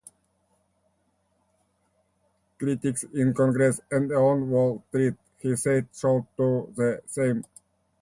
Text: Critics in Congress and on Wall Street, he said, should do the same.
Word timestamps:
Critics 2.57 3.03
in 3.13 3.35
Congress 3.35 3.81
and 3.91 4.11
on 4.11 4.49
Wall 4.49 4.83
Street, 4.89 5.13
he 5.37 5.55
said, 5.55 5.89
should 5.93 6.25
do 6.37 6.73
the 6.75 7.03
same. 7.05 7.45